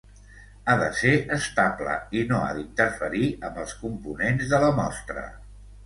Ha 0.71 0.77
de 0.79 0.87
ser 1.01 1.11
estable 1.35 1.99
i 2.21 2.25
no 2.33 2.41
ha 2.47 2.57
d'interferir 2.61 3.31
amb 3.51 3.63
els 3.67 3.79
components 3.87 4.53
de 4.55 4.67
la 4.69 4.77
mostra. 4.85 5.33